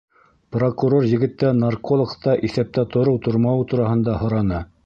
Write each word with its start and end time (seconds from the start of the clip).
Прокурор 0.53 1.05
егеттән 1.11 1.61
наркологта 1.65 2.35
иҫәптә 2.49 2.89
тороу-тормауы 2.97 3.71
тураһында 3.75 4.21
һораны. 4.25 4.69